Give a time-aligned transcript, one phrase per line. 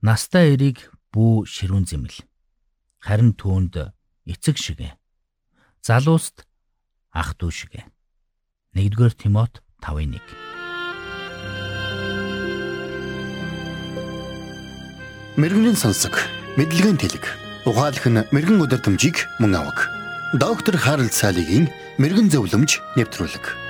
[0.00, 2.24] Настай эрийг бүү ширүүн зэмэл.
[3.04, 3.92] Харин түүнд
[4.24, 4.96] эцэг шигэ.
[5.84, 6.48] Залууст
[7.12, 7.84] ах дүү шигэ.
[8.72, 10.24] 1-р Тимот 5:1
[15.36, 16.16] Мэргэний сонсог,
[16.56, 17.24] мэдлэгийн тэлэг.
[17.68, 19.84] Ухаалх нь мэрэгэн өдөртөмжийг мөн авах.
[20.32, 21.68] Доктор Харалт цаалогийн
[22.00, 23.69] мэрэгэн зөвлөмж нэвтрүүлэг.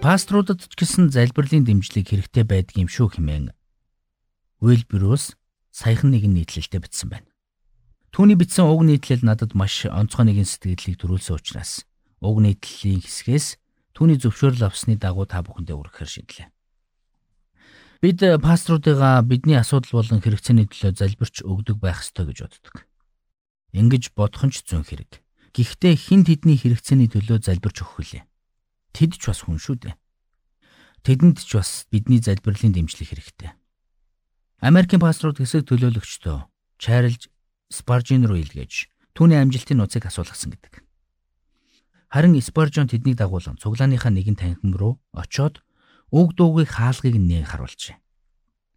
[0.00, 3.52] Паструудад ч гэсэн залбирлын дэмжлэг хэрэгтэй байдгийн шүү хэмээн
[4.64, 5.36] Уилберус
[5.68, 7.28] саяхан нэгэн нийтлэлтэд бичсэн байна.
[8.08, 11.84] Түүний бичсэн уг нийтлэл надад маш онцгой нэгэн сэтгэлийг төрүүлсэн учраас
[12.24, 13.60] уг нийтлэлийн хэсгээс
[13.92, 16.48] түүний зөвшөөрөл авсны дагуу та бүхэндээ өргөхөр шийдлээ.
[18.00, 22.88] Бид пасторуудыгаа бидний асуудал болон хэрэгцээний төлөө залбирч өгдөг байх ёстой гэж боддог.
[23.76, 25.20] Ингэж бодох нь ч зүүн хэрэг.
[25.52, 28.24] Гэхдээ хин тэдний хэрэгцээний төлөө залбирч өгөх хүлээ.
[29.00, 29.96] Тэд ч бас хүн шүү дээ.
[31.08, 33.56] Тэдэнд ч бас бидний залбирлын дэмжлэг хэрэгтэй.
[34.60, 36.38] Америкийн пасторууд хэсэг төлөөлөгчдөө
[36.76, 37.32] чайрлж
[37.72, 40.84] Спаржин руу илгээж түүний амжилтын нууцыг асуулгасан гэдэг.
[42.12, 45.64] Харин Спаржон тэднийг дагуулan цуглааныхаа нэгэн танхим руу очоод
[46.12, 47.96] уг дуугийг хаалгыг нэг харуулжээ.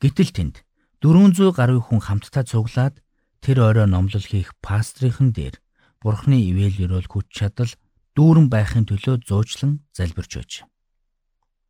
[0.00, 0.56] Гэтэл тэнд
[1.04, 3.04] 400 гаруй хүн хамтдаа цуглаад
[3.44, 5.60] тэр орой номлол хийх пастрийнхэн дээр
[6.00, 7.68] Бурхны ивэл өрөөл хүч чадал
[8.16, 10.52] дүүрэн байхын төлөө зуучлан залбирч байж.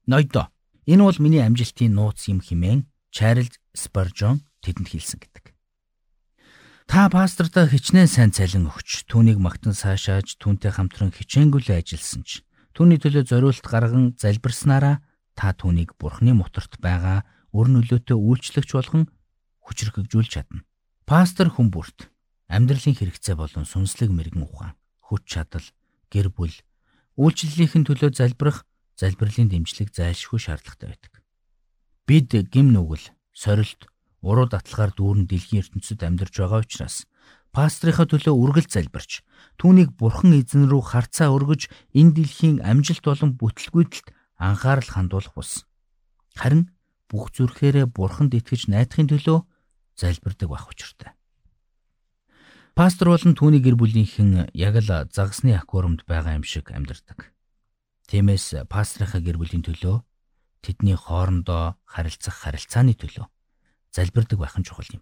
[0.07, 0.49] Ноёдо
[0.87, 5.53] энэ бол миний амжилтын нууц юм хэмээн Чарльз Спаржон тэдэнд хэлсэн гэдэг.
[6.87, 12.47] Та пастортой хичнээн сайн цалин өгч түүнийг магтан саашааж түүнтэй хамтран хичээнгүлээ ажилласан ч
[12.79, 15.03] түүний төлөө зориулт гарган залбирснараа
[15.35, 19.11] та түүнийг бурхны мутарт байгаа өр нөлөөтэй үйлчлэгч болгон
[19.67, 20.63] хүчрхэгжүүлж чадна.
[21.03, 22.07] Пастор хүн бүрт
[22.47, 25.67] амьдралын хэрэгцээ болон сүнслэг мэрэгэн ухаан, хүч чадал,
[26.13, 26.55] гэр бүл,
[27.17, 28.65] үйлчлэлийн төлөө залбирах,
[28.97, 31.13] залбирлын дэмжлэг зайлшгүй шаардлагатай байдаг.
[32.07, 33.89] Бид гим нүгэл, сорилт,
[34.23, 37.07] уруу датлагаар дүүрэн дэлхийн ертөнцид амьдарч байгаа учраас
[37.55, 39.25] пастрийнхаа төлөө үргэлж залбирч
[39.57, 45.65] түүнийг бурхан эзэн рүү харцаа өргөж энэ дэлхийн амжилт болон бүтэлгүйдэлд анхаарал хандуулах бус.
[46.37, 46.69] Харин
[47.09, 49.39] бүх зүрхээрээ бурханд итгэж найдахын төлөө
[49.97, 51.16] залбирдаг байх учиртай.
[52.77, 57.33] Пастор болон түүний гэр бүлийнхэн яг л загасны аквариумд байгаа юм шиг амьдардаг.
[58.05, 60.05] Тиймээс пастрынхаа гэр бүлийн төлөө
[60.61, 63.33] тэдний хоорондоо харилцах харилцааны төлөө
[63.97, 65.01] залбирдаг байх нь чухал юм.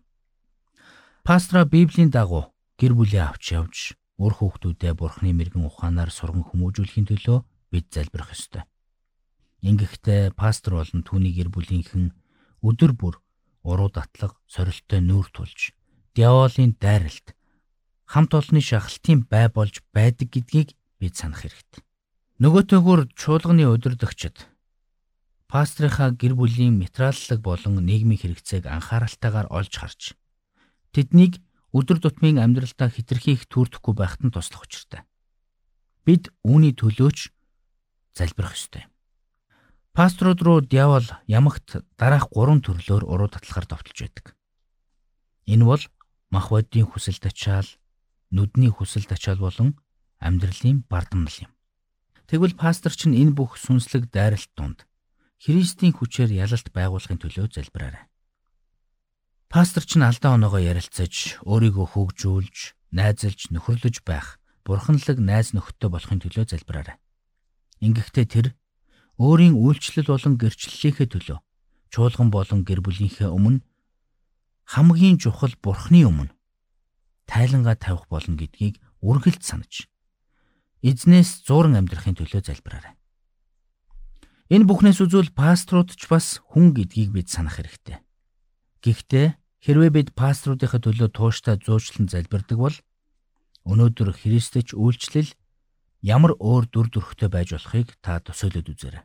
[1.26, 7.42] Пастора Библийн дагуу гэр бүлээ авч явж үр хүүхдүүдээ Бурхны мэрэгэн ухаанаар сурган хүмүүжүүлэхийн төлөө
[7.74, 8.62] бид залбирах ёстой.
[9.66, 12.14] Ингэхдээ пастор болон түүний гэр бүлийнхэн
[12.62, 13.18] өдөр бүр
[13.66, 15.74] уруу татлаг сорилттой нүүр тулж
[16.14, 17.33] диаволын дайралт
[18.06, 21.82] хамт олонны шахалтын бай болж байдаг гэдгийг бид санах хэрэгтэй.
[22.42, 24.46] Нөгөөтэйгүр чуулганы удирдагчид
[25.48, 30.02] пастрынхаа гэр бүлийн материаллаг болон нийгмийн хэрэгцээг анхааралтайгаар олж харж
[30.90, 31.38] тэднийг
[31.74, 35.02] өдөр тутмын амьдралдаа хитрхи их төрдөхгүй байхад нь туслах учиртай.
[36.06, 37.34] Бид үүний төлөөч
[38.14, 38.86] залбирах ёстой.
[39.94, 44.34] Пасторууд руу диавол ямагт дараах гурван төрлөөр уруу татлахаар товтолж байдаг.
[45.46, 45.82] Энэ бол
[46.30, 47.66] мах бодийн хүсэл тачаал,
[48.34, 49.78] нүдний хүсэл тачаал болон
[50.18, 51.52] амьдралын бардамнал юм.
[52.26, 54.78] Тэгвэл пастор чинь энэ бүх сүнслэг дайралт донд
[55.38, 58.10] Христийн хүчээр ялалт байгуулахын төлөө залбираарай.
[59.52, 62.56] Пастор ч алдаа оноогоо ярилцаж, өөрийгөө хөгжүүлж,
[62.96, 66.96] найзалж, нөхөрлөж байх бурханлаг найз нөхөдтэй болохын төлөө залбираарай.
[67.84, 68.46] Ингэхдээ тэр
[69.20, 71.38] өөрийн үйлчлэл болон гэрчлэлийнхээ төлөө
[71.92, 73.62] чуулган болон гэр бүлийнхээ өмнө
[74.64, 76.34] хамгийн чухал бурхны өмнө
[77.30, 79.88] тайлангаа тавих болно гэдгийг үргэлж санаж
[80.84, 82.92] эзнээс зууран амьдрахын төлөө залбираарай.
[84.52, 88.04] Энэ бүхнээс үзвэл пасторууд ч бас хүн гэдгийг бид санах хэрэгтэй.
[88.84, 89.26] Гэхдээ
[89.64, 92.76] хэрвээ бид пасторуудынхаа төлөө тууштай зуучлан залбирдаг бол
[93.64, 95.32] өнөөдөр Христэч үйлчлэл
[96.04, 99.04] ямар өөр дүр төрхтэй байж болохыг та төсөөлөд үзээрэй.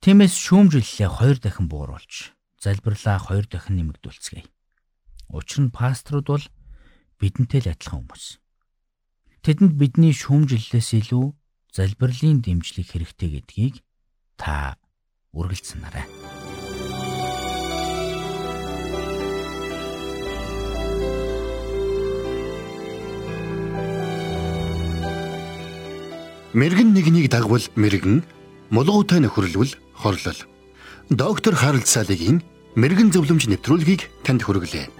[0.00, 4.48] Тиймээс шүүмжиллээ хоёр дахин бууруулж, залбирлаа хоёр дахин нэмэгдүүлцгээе.
[5.36, 6.44] Учир нь пасторууд бол
[7.18, 8.38] бидэнтэй л адилхан хүмүүс.
[9.42, 11.26] Тэдэнд бидний шүүмжиллээс илүү
[11.74, 13.74] залбирлын дэмжлэг хэрэгтэй гэдгийг
[14.38, 14.78] та
[15.34, 16.06] үргэлжсэнарай.
[26.58, 28.24] Мэргэн нэгнийг дагвал мэргэн,
[28.74, 30.40] мулгуутай нөхөрлөл хорлол.
[31.12, 32.42] Доктор Харалт цаалогийн
[32.74, 34.97] мэрэгэн зөвлөмж нэвтрүүлгийг танд хүргэлээ.